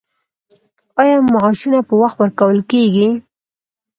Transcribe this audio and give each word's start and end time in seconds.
آیا 1.01 1.17
معاشونه 1.33 1.79
په 1.87 1.93
وخت 2.01 2.17
ورکول 2.19 2.59
کیږي؟ 2.71 3.09